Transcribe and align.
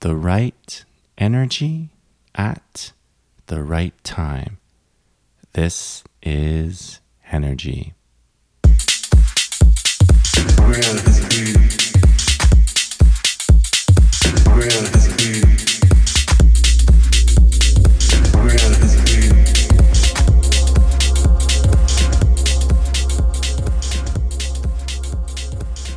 the 0.00 0.14
right 0.14 0.84
energy 1.16 1.88
at 2.34 2.92
the 3.46 3.62
right 3.62 3.94
time. 4.04 4.58
This 5.54 6.04
is 6.22 7.00
energy. 7.32 7.94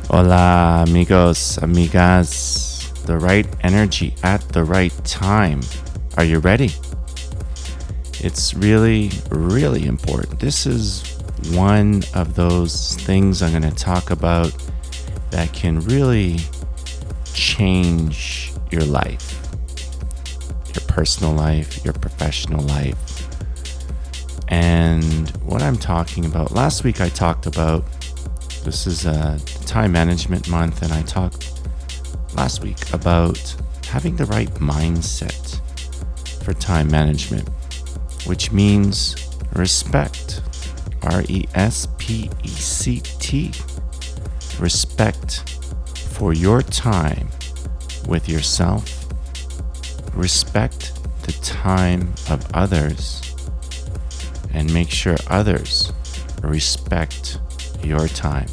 Hola, 0.08 0.84
amigos, 0.86 1.58
amigas. 1.62 2.51
The 3.04 3.18
right 3.18 3.46
energy 3.62 4.14
at 4.22 4.40
the 4.50 4.64
right 4.64 4.92
time. 5.04 5.60
Are 6.16 6.24
you 6.24 6.38
ready? 6.38 6.70
It's 8.20 8.54
really, 8.54 9.10
really 9.30 9.86
important. 9.86 10.38
This 10.38 10.66
is 10.66 11.02
one 11.50 12.04
of 12.14 12.36
those 12.36 12.94
things 12.96 13.42
I'm 13.42 13.50
going 13.50 13.62
to 13.62 13.74
talk 13.76 14.10
about 14.10 14.54
that 15.30 15.52
can 15.52 15.80
really 15.80 16.38
change 17.34 18.52
your 18.70 18.84
life, 18.84 19.42
your 20.74 20.86
personal 20.86 21.32
life, 21.32 21.84
your 21.84 21.94
professional 21.94 22.62
life. 22.64 22.96
And 24.48 25.28
what 25.42 25.62
I'm 25.62 25.76
talking 25.76 26.24
about, 26.26 26.52
last 26.52 26.84
week 26.84 27.00
I 27.00 27.08
talked 27.08 27.46
about 27.46 27.84
this 28.64 28.86
is 28.86 29.06
uh, 29.06 29.38
a 29.40 29.64
time 29.64 29.90
management 29.92 30.48
month, 30.48 30.82
and 30.82 30.92
I 30.92 31.02
talked 31.02 31.51
last 32.34 32.62
week 32.62 32.92
about 32.92 33.54
having 33.86 34.16
the 34.16 34.26
right 34.26 34.48
mindset 34.54 35.60
for 36.42 36.52
time 36.52 36.90
management, 36.90 37.48
which 38.26 38.52
means 38.52 39.16
respect. 39.54 40.40
R 41.02 41.22
E 41.28 41.46
S 41.54 41.88
P 41.98 42.30
E 42.44 42.48
C 42.48 43.00
T. 43.00 43.52
Respect 44.60 45.48
for 45.96 46.32
your 46.32 46.62
time 46.62 47.28
with 48.06 48.28
yourself. 48.28 48.88
Respect 50.14 50.92
the 51.22 51.32
time 51.42 52.14
of 52.30 52.46
others. 52.54 53.20
And 54.52 54.72
make 54.72 54.90
sure 54.90 55.16
others 55.28 55.92
respect 56.42 57.38
your 57.82 58.06
time 58.06 58.46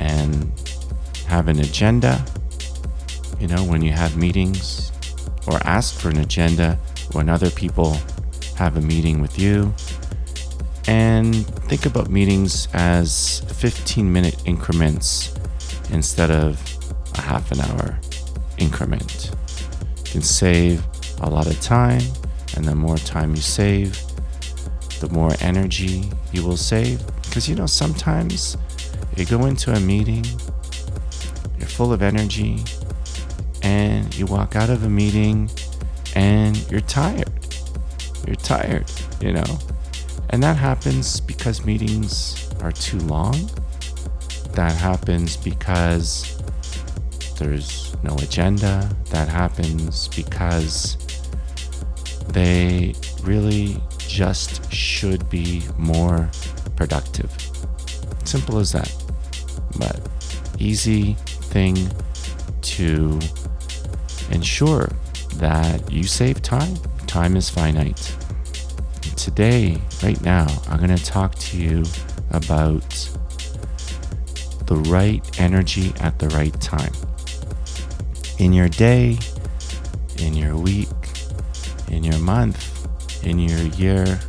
and 0.00 0.52
have 1.28 1.48
an 1.48 1.60
agenda. 1.60 2.24
You 3.38 3.46
know, 3.46 3.62
when 3.64 3.82
you 3.82 3.92
have 3.92 4.16
meetings, 4.16 4.90
or 5.46 5.58
ask 5.64 5.98
for 5.98 6.08
an 6.08 6.18
agenda 6.18 6.78
when 7.12 7.28
other 7.28 7.50
people 7.50 7.96
have 8.56 8.76
a 8.76 8.80
meeting 8.80 9.20
with 9.20 9.38
you. 9.38 9.72
And 10.86 11.46
think 11.68 11.86
about 11.86 12.10
meetings 12.10 12.68
as 12.72 13.40
15 13.60 14.10
minute 14.10 14.42
increments 14.46 15.34
instead 15.90 16.30
of 16.30 16.60
a 17.14 17.20
half 17.20 17.50
an 17.52 17.60
hour 17.60 17.98
increment. 18.58 19.30
You 20.06 20.12
can 20.12 20.22
save 20.22 20.82
a 21.20 21.28
lot 21.28 21.46
of 21.46 21.60
time, 21.60 22.02
and 22.56 22.64
the 22.64 22.74
more 22.74 22.96
time 22.96 23.34
you 23.34 23.42
save, 23.42 24.00
the 25.00 25.08
more 25.10 25.32
energy 25.40 26.10
you 26.32 26.42
will 26.42 26.56
save. 26.56 27.02
Because 27.22 27.48
you 27.48 27.54
know, 27.54 27.66
sometimes 27.66 28.56
you 29.16 29.24
go 29.24 29.46
into 29.46 29.72
a 29.72 29.80
meeting, 29.80 30.24
full 31.78 31.92
of 31.92 32.02
energy, 32.02 32.58
and 33.62 34.12
you 34.18 34.26
walk 34.26 34.56
out 34.56 34.68
of 34.68 34.82
a 34.82 34.88
meeting 34.88 35.48
and 36.16 36.68
you're 36.72 36.80
tired. 36.80 37.30
You're 38.26 38.34
tired, 38.34 38.90
you 39.20 39.32
know? 39.32 39.58
And 40.30 40.42
that 40.42 40.56
happens 40.56 41.20
because 41.20 41.64
meetings 41.64 42.50
are 42.62 42.72
too 42.72 42.98
long. 42.98 43.48
That 44.54 44.72
happens 44.72 45.36
because 45.36 46.42
there's 47.38 47.94
no 48.02 48.16
agenda. 48.16 48.90
That 49.10 49.28
happens 49.28 50.08
because 50.08 50.96
they 52.30 52.92
really 53.22 53.80
just 53.98 54.72
should 54.72 55.30
be 55.30 55.62
more 55.78 56.28
productive. 56.74 57.30
Simple 58.24 58.58
as 58.58 58.72
that. 58.72 58.92
But 59.78 60.00
easy 60.58 61.16
thing 61.48 61.76
to 62.60 63.18
ensure 64.30 64.88
that 65.36 65.90
you 65.90 66.04
save 66.04 66.42
time. 66.42 66.76
Time 67.06 67.36
is 67.36 67.48
finite. 67.48 68.16
Today, 69.16 69.78
right 70.02 70.20
now, 70.22 70.46
I'm 70.68 70.78
going 70.78 70.94
to 70.94 71.04
talk 71.04 71.34
to 71.36 71.56
you 71.56 71.84
about 72.30 72.88
the 74.66 74.76
right 74.88 75.22
energy 75.40 75.92
at 76.00 76.18
the 76.18 76.28
right 76.28 76.58
time. 76.60 76.92
In 78.38 78.52
your 78.52 78.68
day, 78.68 79.18
in 80.18 80.34
your 80.34 80.56
week, 80.56 80.88
in 81.90 82.04
your 82.04 82.18
month, 82.18 83.24
in 83.24 83.38
your 83.38 83.62
year, 83.76 84.20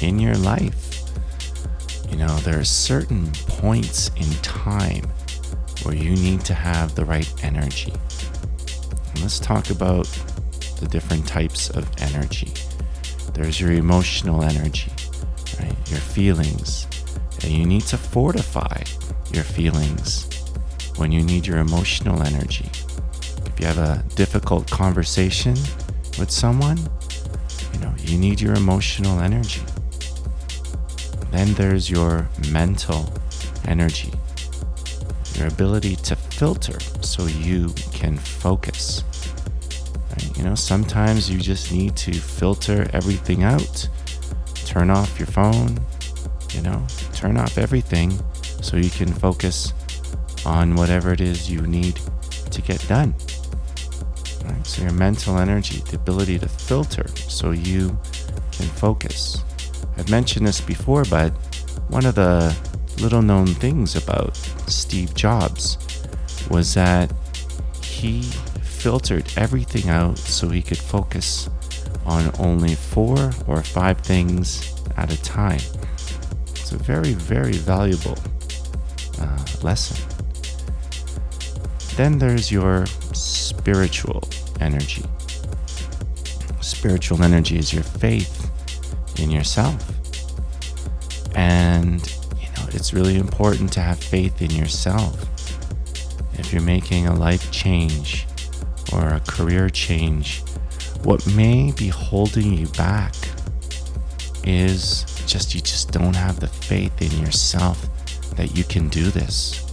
in 0.00 0.18
your 0.18 0.34
life. 0.36 1.02
You 2.10 2.16
know, 2.16 2.36
there 2.38 2.58
are 2.58 2.64
certain 2.64 3.30
points 3.46 4.10
in 4.16 4.28
time 4.42 5.04
where 5.82 5.94
you 5.94 6.10
need 6.10 6.44
to 6.46 6.54
have 6.54 6.94
the 6.94 7.04
right 7.04 7.32
energy. 7.44 7.92
And 9.10 9.22
let's 9.22 9.38
talk 9.38 9.70
about 9.70 10.06
the 10.80 10.88
different 10.88 11.26
types 11.26 11.70
of 11.70 11.88
energy. 12.00 12.52
There's 13.34 13.60
your 13.60 13.72
emotional 13.72 14.42
energy, 14.42 14.92
right? 15.60 15.76
Your 15.90 16.00
feelings. 16.00 16.86
And 17.42 17.52
you 17.52 17.64
need 17.64 17.82
to 17.82 17.96
fortify 17.96 18.82
your 19.32 19.44
feelings 19.44 20.26
when 20.96 21.12
you 21.12 21.22
need 21.22 21.46
your 21.46 21.58
emotional 21.58 22.22
energy. 22.22 22.68
If 23.46 23.58
you 23.58 23.66
have 23.66 23.78
a 23.78 24.04
difficult 24.14 24.70
conversation 24.70 25.54
with 26.18 26.30
someone, 26.30 26.78
you 27.72 27.80
know, 27.80 27.94
you 27.98 28.18
need 28.18 28.40
your 28.40 28.54
emotional 28.54 29.20
energy. 29.20 29.62
Then 31.30 31.54
there's 31.54 31.88
your 31.88 32.28
mental 32.50 33.12
energy, 33.66 34.12
your 35.40 35.48
ability 35.48 35.96
to 35.96 36.14
filter 36.14 36.78
so 37.00 37.24
you 37.24 37.70
can 37.92 38.16
focus. 38.18 39.02
Right? 40.10 40.36
You 40.36 40.44
know, 40.44 40.54
sometimes 40.54 41.30
you 41.30 41.40
just 41.40 41.72
need 41.72 41.96
to 41.96 42.12
filter 42.12 42.88
everything 42.92 43.42
out. 43.42 43.88
Turn 44.66 44.90
off 44.90 45.18
your 45.18 45.26
phone, 45.26 45.80
you 46.52 46.60
know, 46.60 46.86
turn 47.14 47.38
off 47.38 47.56
everything 47.56 48.12
so 48.60 48.76
you 48.76 48.90
can 48.90 49.08
focus 49.08 49.72
on 50.44 50.76
whatever 50.76 51.12
it 51.12 51.22
is 51.22 51.50
you 51.50 51.62
need 51.62 51.98
to 52.50 52.60
get 52.60 52.86
done. 52.86 53.14
Right? 54.44 54.66
So, 54.66 54.82
your 54.82 54.92
mental 54.92 55.38
energy, 55.38 55.82
the 55.90 55.96
ability 55.96 56.38
to 56.38 56.48
filter 56.48 57.08
so 57.16 57.52
you 57.52 57.98
can 58.52 58.66
focus. 58.66 59.42
I've 59.96 60.10
mentioned 60.10 60.46
this 60.46 60.60
before, 60.60 61.04
but 61.04 61.30
one 61.88 62.04
of 62.04 62.14
the 62.14 62.54
little 63.00 63.22
known 63.22 63.46
things 63.46 63.96
about 63.96 64.36
Steve 64.66 65.14
Jobs 65.14 65.78
was 66.50 66.74
that 66.74 67.12
he 67.82 68.22
filtered 68.62 69.32
everything 69.36 69.88
out 69.90 70.18
so 70.18 70.48
he 70.48 70.62
could 70.62 70.78
focus 70.78 71.48
on 72.06 72.30
only 72.38 72.74
four 72.74 73.32
or 73.46 73.62
five 73.62 74.00
things 74.00 74.74
at 74.96 75.12
a 75.12 75.22
time. 75.22 75.60
It's 76.48 76.72
a 76.72 76.78
very, 76.78 77.12
very 77.12 77.52
valuable 77.52 78.16
uh, 79.20 79.44
lesson. 79.62 79.96
Then 81.96 82.18
there's 82.18 82.50
your 82.50 82.86
spiritual 83.12 84.22
energy. 84.60 85.04
Spiritual 86.60 87.22
energy 87.22 87.58
is 87.58 87.72
your 87.72 87.82
faith 87.82 88.50
in 89.18 89.30
yourself. 89.30 89.76
And, 91.34 92.00
it's 92.74 92.92
really 92.92 93.16
important 93.16 93.72
to 93.74 93.80
have 93.80 93.98
faith 93.98 94.42
in 94.42 94.50
yourself. 94.50 95.26
If 96.38 96.52
you're 96.52 96.62
making 96.62 97.06
a 97.06 97.14
life 97.14 97.50
change 97.50 98.26
or 98.92 99.08
a 99.08 99.20
career 99.20 99.68
change, 99.68 100.42
what 101.02 101.26
may 101.34 101.72
be 101.72 101.88
holding 101.88 102.52
you 102.54 102.66
back 102.68 103.14
is 104.44 105.04
just 105.26 105.54
you 105.54 105.60
just 105.60 105.92
don't 105.92 106.16
have 106.16 106.40
the 106.40 106.48
faith 106.48 107.00
in 107.02 107.10
yourself 107.24 107.86
that 108.36 108.56
you 108.56 108.64
can 108.64 108.88
do 108.88 109.10
this. 109.10 109.66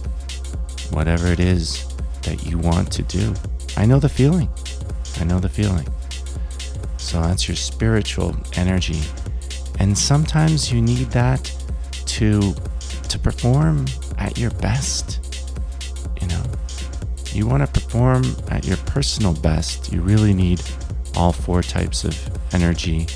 Whatever 0.90 1.28
it 1.28 1.40
is 1.40 1.86
that 2.22 2.46
you 2.46 2.58
want 2.58 2.92
to 2.92 3.02
do. 3.02 3.34
I 3.76 3.86
know 3.86 3.98
the 3.98 4.08
feeling. 4.08 4.48
I 5.20 5.24
know 5.24 5.38
the 5.38 5.48
feeling. 5.48 5.86
So 6.96 7.22
that's 7.22 7.48
your 7.48 7.56
spiritual 7.56 8.36
energy. 8.54 9.00
And 9.78 9.96
sometimes 9.96 10.72
you 10.72 10.82
need 10.82 11.10
that 11.10 11.52
to 12.06 12.54
to 13.10 13.18
perform 13.18 13.86
at 14.18 14.38
your 14.38 14.50
best. 14.52 15.20
You 16.20 16.28
know, 16.28 16.42
you 17.32 17.46
want 17.46 17.64
to 17.64 17.80
perform 17.80 18.24
at 18.50 18.66
your 18.66 18.76
personal 18.78 19.34
best, 19.34 19.92
you 19.92 20.00
really 20.00 20.34
need 20.34 20.60
all 21.16 21.32
four 21.32 21.62
types 21.62 22.04
of 22.04 22.16
energy. 22.54 23.06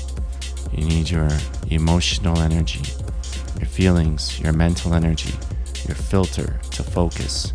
You 0.71 0.85
need 0.85 1.09
your 1.09 1.29
emotional 1.69 2.39
energy, 2.39 2.81
your 3.59 3.67
feelings, 3.67 4.39
your 4.39 4.53
mental 4.53 4.93
energy, 4.93 5.33
your 5.87 5.95
filter 5.95 6.59
to 6.71 6.83
focus, 6.83 7.53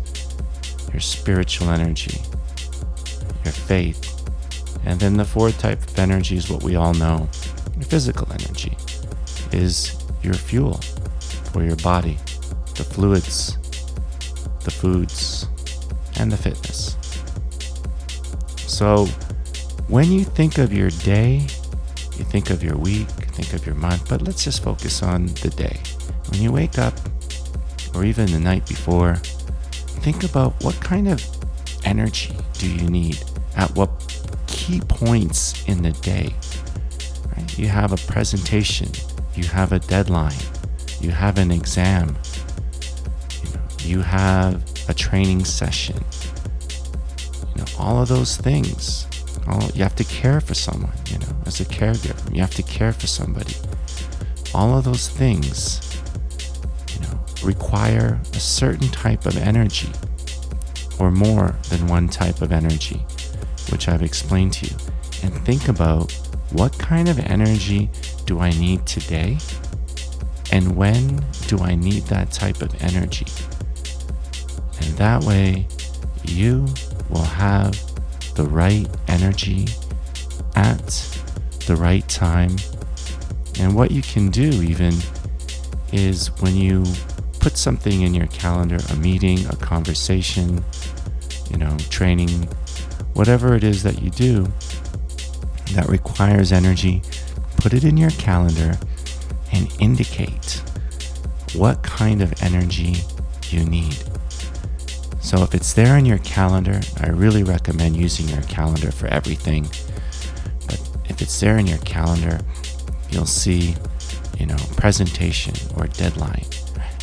your 0.91 1.01
spiritual 1.01 1.69
energy, 1.69 2.21
your 3.43 3.53
faith. 3.53 4.05
And 4.85 4.99
then 4.99 5.17
the 5.17 5.25
fourth 5.25 5.59
type 5.59 5.81
of 5.81 5.99
energy 5.99 6.37
is 6.37 6.49
what 6.49 6.63
we 6.63 6.75
all 6.75 6.93
know 6.93 7.27
your 7.75 7.83
physical 7.83 8.27
energy, 8.31 8.77
is 9.51 9.97
your 10.23 10.33
fuel 10.33 10.79
for 11.51 11.63
your 11.63 11.75
body, 11.77 12.17
the 12.79 12.85
fluids, 12.85 13.57
the 14.63 14.71
foods, 14.71 15.47
and 16.17 16.31
the 16.31 16.37
fitness. 16.37 16.95
So, 18.55 19.05
when 19.89 20.09
you 20.09 20.23
think 20.23 20.59
of 20.59 20.71
your 20.71 20.89
day, 20.89 21.45
you 22.17 22.23
think 22.23 22.51
of 22.51 22.63
your 22.63 22.77
week, 22.77 23.09
think 23.35 23.51
of 23.53 23.65
your 23.65 23.75
month, 23.75 24.07
but 24.07 24.21
let's 24.21 24.45
just 24.45 24.63
focus 24.63 25.03
on 25.03 25.25
the 25.43 25.49
day. 25.49 25.77
When 26.31 26.41
you 26.41 26.53
wake 26.53 26.77
up, 26.77 26.93
or 27.93 28.05
even 28.05 28.31
the 28.31 28.39
night 28.39 28.65
before, 28.65 29.15
think 30.05 30.23
about 30.23 30.53
what 30.63 30.79
kind 30.79 31.09
of 31.09 31.21
energy 31.83 32.33
do 32.53 32.71
you 32.71 32.89
need 32.89 33.21
at 33.57 33.69
what 33.75 33.89
key 34.47 34.79
points 34.87 35.67
in 35.67 35.83
the 35.83 35.91
day. 35.91 36.33
Right? 37.35 37.59
You 37.59 37.67
have 37.67 37.91
a 37.91 37.97
presentation, 38.09 38.87
you 39.35 39.43
have 39.49 39.73
a 39.73 39.79
deadline, 39.79 40.39
you 41.01 41.11
have 41.11 41.37
an 41.39 41.51
exam, 41.51 42.15
you, 43.85 44.01
have 44.01 44.63
a 44.89 44.93
training 44.93 45.45
session. 45.45 45.97
You 47.55 47.61
know, 47.61 47.65
all 47.77 48.01
of 48.01 48.07
those 48.07 48.37
things. 48.37 49.07
All, 49.47 49.63
you 49.71 49.83
have 49.83 49.95
to 49.95 50.03
care 50.03 50.41
for 50.41 50.53
someone, 50.53 50.93
you 51.09 51.17
know, 51.19 51.27
as 51.45 51.59
a 51.59 51.65
caregiver. 51.65 52.33
You 52.33 52.41
have 52.41 52.55
to 52.55 52.63
care 52.63 52.93
for 52.93 53.07
somebody. 53.07 53.55
All 54.53 54.77
of 54.77 54.83
those 54.83 55.07
things, 55.09 55.81
you 56.93 57.01
know, 57.01 57.19
require 57.43 58.19
a 58.33 58.39
certain 58.39 58.89
type 58.89 59.25
of 59.25 59.37
energy 59.37 59.89
or 60.99 61.11
more 61.11 61.55
than 61.69 61.87
one 61.87 62.07
type 62.07 62.41
of 62.41 62.51
energy, 62.51 63.05
which 63.71 63.87
I've 63.87 64.03
explained 64.03 64.53
to 64.53 64.67
you. 64.67 64.75
And 65.23 65.33
think 65.45 65.67
about 65.67 66.11
what 66.51 66.77
kind 66.77 67.09
of 67.09 67.19
energy 67.19 67.89
do 68.25 68.39
I 68.39 68.49
need 68.51 68.85
today? 68.85 69.37
And 70.51 70.75
when 70.75 71.23
do 71.47 71.59
I 71.59 71.75
need 71.75 72.03
that 72.03 72.31
type 72.31 72.61
of 72.61 72.81
energy? 72.81 73.27
And 74.81 74.97
that 74.97 75.23
way, 75.23 75.67
you 76.23 76.67
will 77.09 77.23
have 77.23 77.77
the 78.35 78.43
right 78.43 78.87
energy 79.07 79.67
at 80.55 80.87
the 81.67 81.75
right 81.75 82.07
time. 82.07 82.55
And 83.59 83.75
what 83.75 83.91
you 83.91 84.01
can 84.01 84.29
do, 84.29 84.49
even, 84.63 84.93
is 85.91 86.27
when 86.41 86.55
you 86.55 86.83
put 87.39 87.57
something 87.57 88.01
in 88.01 88.13
your 88.13 88.27
calendar 88.27 88.77
a 88.89 88.95
meeting, 88.95 89.45
a 89.47 89.55
conversation, 89.55 90.63
you 91.49 91.57
know, 91.57 91.75
training, 91.89 92.47
whatever 93.13 93.55
it 93.55 93.63
is 93.63 93.83
that 93.83 94.01
you 94.01 94.09
do 94.11 94.47
that 95.73 95.87
requires 95.87 96.51
energy, 96.51 97.01
put 97.57 97.73
it 97.73 97.83
in 97.83 97.97
your 97.97 98.11
calendar 98.11 98.77
and 99.51 99.71
indicate 99.79 100.61
what 101.53 101.81
kind 101.83 102.21
of 102.21 102.33
energy 102.43 102.95
you 103.49 103.65
need. 103.65 103.97
So 105.29 105.43
if 105.43 105.53
it's 105.53 105.73
there 105.73 105.95
in 105.95 106.07
your 106.07 106.17
calendar, 106.17 106.81
I 107.01 107.09
really 107.09 107.43
recommend 107.43 107.95
using 107.95 108.27
your 108.27 108.41
calendar 108.41 108.91
for 108.91 109.05
everything. 109.05 109.61
But 110.65 110.81
if 111.07 111.21
it's 111.21 111.39
there 111.39 111.59
in 111.59 111.67
your 111.67 111.77
calendar, 111.79 112.39
you'll 113.11 113.27
see, 113.27 113.75
you 114.39 114.47
know, 114.47 114.57
presentation 114.75 115.53
or 115.77 115.85
deadline. 115.85 116.47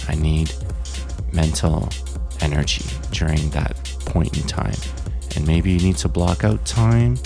I 0.09 0.17
need 0.17 0.53
mental 1.33 1.89
energy 2.41 2.85
during 3.13 3.49
that 3.51 3.77
point 4.07 4.37
in 4.37 4.43
time. 4.49 4.75
And 5.37 5.47
maybe 5.47 5.71
you 5.71 5.79
need 5.79 5.97
to 5.99 6.09
block 6.09 6.43
out 6.43 6.67
time 6.67 7.19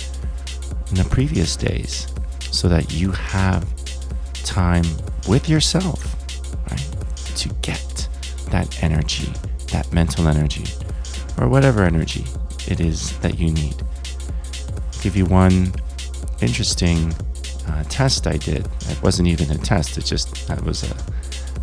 in 0.90 0.96
the 0.96 1.06
previous 1.10 1.56
days 1.56 2.08
so 2.50 2.68
that 2.68 2.92
you 2.92 3.10
have 3.12 3.66
time 4.44 4.84
with 5.26 5.48
yourself, 5.48 6.14
right? 6.70 7.36
To 7.36 7.48
get 7.62 8.06
that 8.50 8.82
energy, 8.82 9.32
that 9.70 9.92
mental 9.92 10.28
energy 10.28 10.64
or 11.38 11.48
whatever 11.48 11.84
energy 11.84 12.24
it 12.68 12.80
is 12.80 13.18
that 13.20 13.38
you 13.38 13.50
need. 13.50 13.74
I'll 13.82 15.02
give 15.02 15.16
you 15.16 15.26
one 15.26 15.72
interesting 16.40 17.14
uh, 17.68 17.84
test 17.84 18.26
I 18.26 18.36
did. 18.36 18.68
It 18.88 19.02
wasn't 19.02 19.28
even 19.28 19.50
a 19.50 19.58
test, 19.58 19.98
it 19.98 20.04
just 20.04 20.48
that 20.48 20.62
was 20.62 20.82
a, 20.82 20.96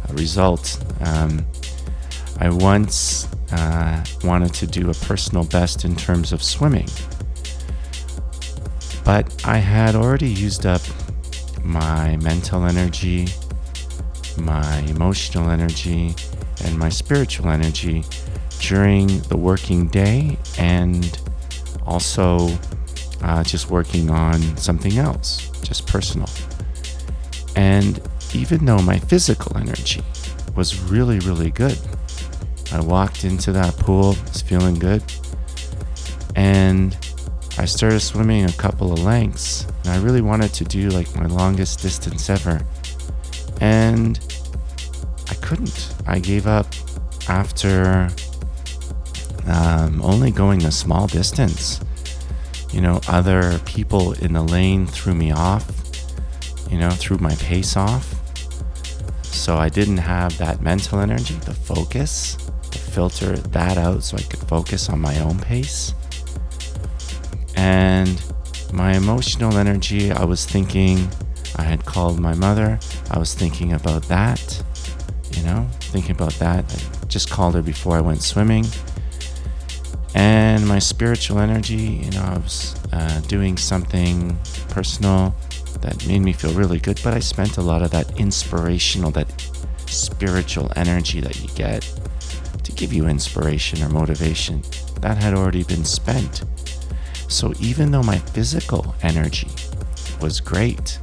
a 0.09 0.13
result. 0.13 0.83
Um, 1.01 1.45
I 2.39 2.49
once 2.49 3.27
uh, 3.51 4.03
wanted 4.23 4.53
to 4.55 4.67
do 4.67 4.89
a 4.89 4.93
personal 4.93 5.43
best 5.45 5.85
in 5.85 5.95
terms 5.95 6.31
of 6.31 6.43
swimming, 6.43 6.87
but 9.03 9.45
I 9.45 9.57
had 9.57 9.95
already 9.95 10.29
used 10.29 10.65
up 10.65 10.81
my 11.63 12.17
mental 12.17 12.65
energy, 12.65 13.27
my 14.37 14.79
emotional 14.81 15.49
energy, 15.49 16.15
and 16.63 16.77
my 16.77 16.89
spiritual 16.89 17.49
energy 17.49 18.03
during 18.59 19.19
the 19.23 19.37
working 19.37 19.87
day 19.87 20.37
and 20.57 21.19
also 21.85 22.49
uh, 23.23 23.43
just 23.43 23.69
working 23.69 24.09
on 24.09 24.41
something 24.57 24.97
else, 24.97 25.49
just 25.61 25.87
personal. 25.87 26.29
And 27.55 28.01
even 28.33 28.65
though 28.65 28.81
my 28.81 28.99
physical 28.99 29.57
energy 29.57 30.03
was 30.55 30.79
really, 30.83 31.19
really 31.19 31.51
good, 31.51 31.77
I 32.71 32.81
walked 32.81 33.23
into 33.23 33.51
that 33.53 33.75
pool, 33.77 34.15
was 34.27 34.41
feeling 34.41 34.75
good, 34.75 35.03
and 36.35 36.95
I 37.57 37.65
started 37.65 38.01
swimming 38.01 38.45
a 38.45 38.53
couple 38.53 38.93
of 38.93 38.99
lengths. 38.99 39.65
And 39.83 39.93
I 39.93 39.97
really 39.99 40.21
wanted 40.21 40.53
to 40.55 40.63
do 40.63 40.89
like 40.89 41.13
my 41.15 41.25
longest 41.25 41.81
distance 41.81 42.29
ever. 42.29 42.61
And 43.61 44.19
I 45.29 45.35
couldn't. 45.35 45.93
I 46.05 46.19
gave 46.19 46.47
up 46.47 46.67
after 47.27 48.09
um, 49.47 50.01
only 50.01 50.31
going 50.31 50.65
a 50.65 50.71
small 50.71 51.07
distance. 51.07 51.79
You 52.71 52.81
know, 52.81 53.01
other 53.07 53.59
people 53.59 54.13
in 54.13 54.33
the 54.33 54.43
lane 54.43 54.85
threw 54.87 55.15
me 55.15 55.31
off, 55.31 55.65
you 56.69 56.77
know, 56.77 56.89
threw 56.91 57.17
my 57.17 57.35
pace 57.35 57.77
off. 57.77 58.13
So 59.23 59.55
I 59.55 59.69
didn't 59.69 59.97
have 59.97 60.37
that 60.39 60.61
mental 60.61 60.99
energy, 60.99 61.35
the 61.35 61.53
focus 61.53 62.35
to 62.71 62.77
filter 62.77 63.37
that 63.37 63.77
out 63.77 64.03
so 64.03 64.17
I 64.17 64.21
could 64.21 64.41
focus 64.47 64.89
on 64.89 64.99
my 64.99 65.17
own 65.21 65.39
pace. 65.39 65.93
And 67.55 68.21
my 68.73 68.95
emotional 68.95 69.57
energy, 69.57 70.11
I 70.11 70.25
was 70.25 70.45
thinking, 70.45 71.07
I 71.55 71.63
had 71.63 71.85
called 71.85 72.19
my 72.19 72.33
mother, 72.33 72.79
I 73.09 73.17
was 73.17 73.33
thinking 73.33 73.73
about 73.73 74.03
that, 74.03 74.61
you 75.37 75.43
know, 75.43 75.67
thinking 75.79 76.11
about 76.11 76.33
that. 76.33 76.65
I 77.01 77.05
just 77.05 77.29
called 77.29 77.55
her 77.55 77.61
before 77.61 77.95
I 77.95 78.01
went 78.01 78.21
swimming 78.21 78.65
and 80.17 80.67
my 80.67 80.79
spiritual 80.79 81.37
energy 81.37 81.75
you 81.75 82.09
know 82.09 82.23
i 82.23 82.37
was 82.39 82.75
uh, 82.91 83.21
doing 83.27 83.55
something 83.55 84.35
personal 84.69 85.35
that 85.81 86.07
made 86.07 86.21
me 86.21 86.33
feel 86.33 86.51
really 86.53 86.79
good 86.79 86.99
but 87.03 87.13
i 87.13 87.19
spent 87.19 87.57
a 87.57 87.61
lot 87.61 87.83
of 87.83 87.91
that 87.91 88.19
inspirational 88.19 89.11
that 89.11 89.29
spiritual 89.85 90.71
energy 90.75 91.21
that 91.21 91.39
you 91.39 91.47
get 91.49 91.81
to 92.63 92.71
give 92.71 92.91
you 92.91 93.05
inspiration 93.05 93.81
or 93.83 93.89
motivation 93.89 94.63
that 95.01 95.17
had 95.17 95.35
already 95.35 95.63
been 95.63 95.85
spent 95.85 96.43
so 97.29 97.53
even 97.59 97.91
though 97.91 98.03
my 98.03 98.17
physical 98.17 98.95
energy 99.03 99.49
was 100.19 100.39
great 100.39 100.97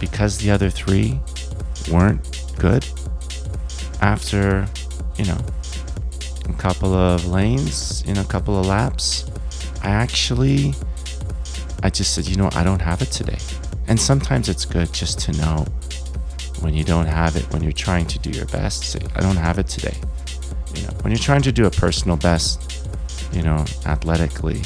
because 0.00 0.38
the 0.38 0.50
other 0.50 0.70
three 0.70 1.20
weren't 1.92 2.42
good 2.58 2.86
after 4.00 4.66
you 5.16 5.24
know 5.24 5.38
a 6.48 6.52
couple 6.54 6.94
of 6.94 7.26
lanes 7.26 8.02
in 8.02 8.18
a 8.18 8.24
couple 8.24 8.58
of 8.58 8.66
laps, 8.66 9.30
I 9.82 9.90
actually 9.90 10.74
I 11.82 11.90
just 11.90 12.14
said, 12.14 12.26
you 12.26 12.36
know, 12.36 12.50
I 12.54 12.64
don't 12.64 12.82
have 12.82 13.02
it 13.02 13.10
today. 13.10 13.38
And 13.86 13.98
sometimes 13.98 14.48
it's 14.48 14.64
good 14.64 14.92
just 14.92 15.20
to 15.20 15.32
know 15.32 15.64
when 16.60 16.74
you 16.74 16.82
don't 16.84 17.06
have 17.06 17.36
it, 17.36 17.50
when 17.52 17.62
you're 17.62 17.72
trying 17.72 18.06
to 18.06 18.18
do 18.18 18.30
your 18.30 18.46
best, 18.46 18.84
say, 18.84 19.00
I 19.14 19.20
don't 19.20 19.36
have 19.36 19.58
it 19.58 19.68
today. 19.68 19.96
You 20.74 20.82
know, 20.82 20.92
when 21.02 21.12
you're 21.12 21.20
trying 21.20 21.42
to 21.42 21.52
do 21.52 21.66
a 21.66 21.70
personal 21.70 22.16
best, 22.16 22.88
you 23.32 23.42
know, 23.42 23.64
athletically, 23.86 24.60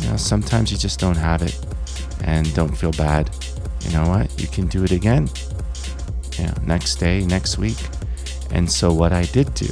you 0.00 0.08
know, 0.08 0.16
sometimes 0.16 0.70
you 0.70 0.78
just 0.78 1.00
don't 1.00 1.16
have 1.16 1.42
it 1.42 1.58
and 2.22 2.52
don't 2.54 2.76
feel 2.76 2.92
bad. 2.92 3.30
You 3.80 3.92
know 3.92 4.08
what? 4.08 4.40
You 4.40 4.46
can 4.46 4.66
do 4.66 4.84
it 4.84 4.92
again. 4.92 5.28
You 6.38 6.46
know, 6.46 6.54
next 6.64 6.96
day, 6.96 7.24
next 7.24 7.58
week. 7.58 7.78
And 8.50 8.70
so 8.70 8.92
what 8.92 9.12
I 9.12 9.24
did 9.26 9.52
do 9.54 9.68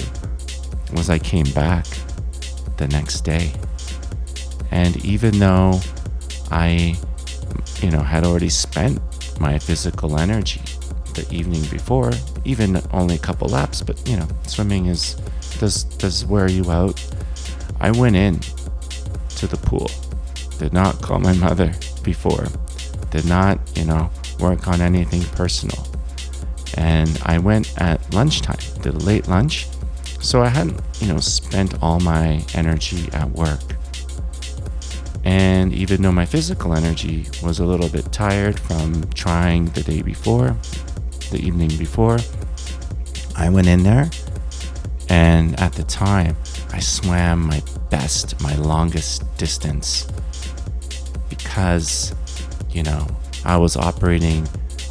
was 0.93 1.11
I 1.11 1.19
came 1.19 1.51
back 1.53 1.87
the 2.77 2.89
next 2.89 3.23
day 3.23 3.53
And 4.71 5.03
even 5.05 5.39
though 5.39 5.81
I, 6.51 6.97
you 7.81 7.91
know, 7.91 8.03
had 8.03 8.25
already 8.25 8.49
spent 8.49 9.01
my 9.41 9.59
physical 9.59 10.19
energy 10.19 10.63
the 11.15 11.27
evening 11.31 11.65
before, 11.71 12.13
even 12.45 12.81
only 12.93 13.15
a 13.17 13.19
couple 13.19 13.49
laps, 13.49 13.83
but 13.83 14.07
you 14.09 14.17
know, 14.17 14.29
swimming 14.47 14.87
is 14.87 15.15
does 15.59 15.85
does 15.85 16.27
wear 16.27 16.49
you 16.51 16.71
out. 16.71 17.03
I 17.81 17.91
went 17.91 18.17
in 18.17 18.41
to 19.37 19.47
the 19.47 19.57
pool. 19.57 19.91
Did 20.59 20.73
not 20.73 21.01
call 21.03 21.19
my 21.21 21.33
mother 21.35 21.73
before. 22.03 22.47
Did 23.11 23.27
not, 23.27 23.59
you 23.77 23.85
know, 23.85 24.11
work 24.41 24.69
on 24.69 24.81
anything 24.81 25.23
personal. 25.37 25.87
And 26.75 27.21
I 27.25 27.39
went 27.39 27.73
at 27.81 28.13
lunchtime, 28.13 28.59
a 28.85 28.91
late 28.91 29.29
lunch. 29.29 29.67
So 30.21 30.43
I 30.43 30.49
hadn't, 30.49 30.81
you 31.01 31.09
know, 31.09 31.19
spent 31.19 31.83
all 31.83 32.01
my 32.01 32.45
energy 32.55 33.09
at 33.13 33.31
work. 33.31 33.61
And 35.25 35.73
even 35.73 36.03
though 36.03 36.13
my 36.13 36.25
physical 36.25 36.75
energy 36.75 37.27
was 37.43 37.59
a 37.59 37.65
little 37.65 37.89
bit 37.89 38.13
tired 38.13 38.61
from 38.61 39.03
trying 39.15 39.67
the 39.67 39.83
day 39.83 40.03
before, 40.03 40.57
the 41.31 41.39
evening 41.39 41.77
before, 41.77 42.19
I 43.37 43.51
went 43.51 43.67
in 43.67 43.83
there 43.83 44.09
and 45.09 45.59
at 45.61 45.73
the 45.73 45.85
time 45.85 46.37
I 46.73 46.81
swam 46.81 47.47
my 47.47 47.63
best, 47.91 48.41
my 48.41 48.55
longest 48.57 49.37
distance 49.37 50.07
because, 51.29 52.15
you 52.71 52.83
know, 52.83 53.07
I 53.45 53.57
was 53.57 53.77
operating 53.77 54.47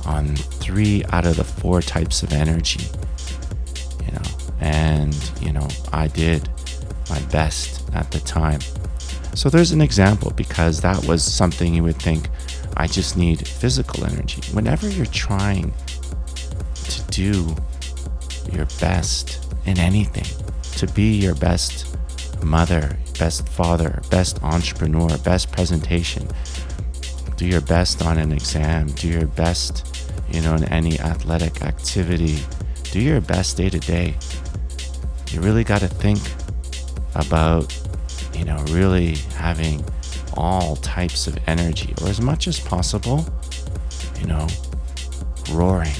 on 0.05 0.35
three 0.65 1.03
out 1.11 1.27
of 1.27 1.37
the 1.37 1.43
four 1.43 1.79
types 1.79 2.23
of 2.23 2.33
energy, 2.33 2.83
you 4.03 4.11
know, 4.11 4.29
and, 4.59 5.15
you 5.39 5.53
know, 5.53 5.67
I 5.93 6.07
did 6.07 6.49
my 7.07 7.19
best 7.31 7.87
at 7.93 8.09
the 8.11 8.19
time. 8.21 8.59
So 9.35 9.47
there's 9.49 9.71
an 9.71 9.81
example 9.81 10.31
because 10.31 10.81
that 10.81 11.05
was 11.05 11.23
something 11.23 11.75
you 11.75 11.83
would 11.83 12.01
think 12.01 12.29
I 12.77 12.87
just 12.87 13.15
need 13.15 13.47
physical 13.47 14.05
energy. 14.05 14.41
Whenever 14.53 14.89
you're 14.89 15.05
trying 15.05 15.71
to 16.73 17.01
do 17.11 17.55
your 18.51 18.65
best 18.79 19.55
in 19.65 19.77
anything, 19.77 20.25
to 20.77 20.87
be 20.93 21.15
your 21.15 21.35
best 21.35 21.95
mother, 22.43 22.97
best 23.19 23.47
father, 23.49 24.01
best 24.09 24.41
entrepreneur, 24.43 25.15
best 25.19 25.51
presentation, 25.51 26.27
do 27.37 27.45
your 27.45 27.61
best 27.61 28.01
on 28.03 28.17
an 28.17 28.31
exam, 28.31 28.87
do 28.93 29.07
your 29.07 29.27
best 29.27 29.94
you 30.31 30.41
know, 30.41 30.55
in 30.55 30.63
any 30.65 30.99
athletic 30.99 31.61
activity, 31.61 32.39
do 32.91 32.99
your 32.99 33.21
best 33.21 33.57
day 33.57 33.69
to 33.69 33.79
day. 33.79 34.15
You 35.31 35.41
really 35.41 35.63
got 35.63 35.81
to 35.81 35.87
think 35.87 36.19
about, 37.15 37.77
you 38.33 38.45
know, 38.45 38.57
really 38.69 39.15
having 39.35 39.83
all 40.37 40.75
types 40.77 41.27
of 41.27 41.37
energy, 41.47 41.93
or 42.01 42.09
as 42.09 42.19
much 42.21 42.47
as 42.47 42.59
possible, 42.59 43.25
you 44.19 44.27
know, 44.27 44.47
roaring 45.51 45.95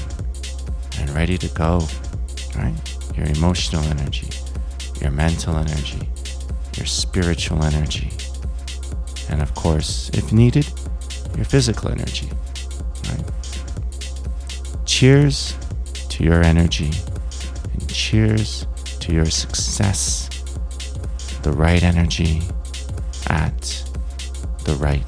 and 0.98 1.10
ready 1.10 1.38
to 1.38 1.48
go, 1.48 1.86
right? 2.56 2.74
Your 3.16 3.26
emotional 3.26 3.82
energy, 3.84 4.28
your 5.00 5.10
mental 5.10 5.56
energy, 5.56 6.08
your 6.76 6.86
spiritual 6.86 7.64
energy, 7.64 8.10
and 9.30 9.40
of 9.40 9.54
course, 9.54 10.10
if 10.12 10.32
needed, 10.32 10.68
your 11.34 11.44
physical 11.44 11.90
energy. 11.90 12.28
Cheers 14.98 15.54
to 16.08 16.24
your 16.24 16.42
energy 16.42 16.90
and 17.74 17.86
cheers 17.92 18.66
to 19.00 19.12
your 19.12 19.26
success. 19.26 20.30
The 21.42 21.52
right 21.52 21.82
energy 21.82 22.40
at 23.26 23.84
the 24.64 24.74
right 24.76 25.06